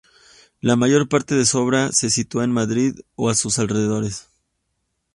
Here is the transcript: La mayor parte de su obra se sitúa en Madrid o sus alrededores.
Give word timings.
La 0.61 0.75
mayor 0.75 1.07
parte 1.09 1.35
de 1.35 1.45
su 1.45 1.59
obra 1.59 1.91
se 1.91 2.09
sitúa 2.09 2.43
en 2.43 2.51
Madrid 2.51 2.95
o 3.13 3.31
sus 3.35 3.59
alrededores. 3.59 4.29